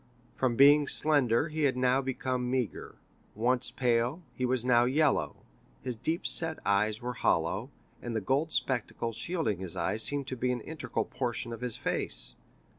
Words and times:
From 0.35 0.55
being 0.55 0.87
slender 0.87 1.49
he 1.49 1.65
had 1.65 1.77
now 1.77 2.01
become 2.01 2.49
meagre; 2.49 2.95
once 3.35 3.69
pale, 3.69 4.23
he 4.33 4.47
was 4.47 4.65
now 4.65 4.85
yellow; 4.85 5.35
his 5.83 5.95
deep 5.95 6.25
set 6.25 6.57
eyes 6.65 7.03
were 7.03 7.13
hollow, 7.13 7.69
and 8.01 8.15
the 8.15 8.19
gold 8.19 8.51
spectacles 8.51 9.15
shielding 9.15 9.59
his 9.59 9.77
eyes 9.77 10.01
seemed 10.01 10.25
to 10.29 10.35
be 10.35 10.51
an 10.51 10.61
integral 10.61 11.05
portion 11.05 11.53
of 11.53 11.61
his 11.61 11.77
face. 11.77 12.33